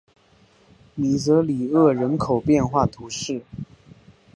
[0.95, 3.43] 米泽里厄人口变化图示